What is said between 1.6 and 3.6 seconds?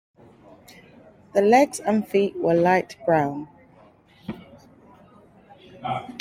and feet were light brown.